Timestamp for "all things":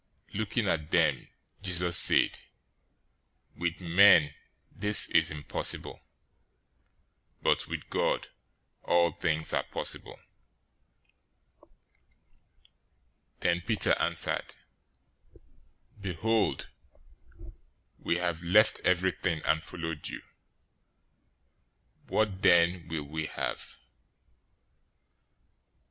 8.81-9.53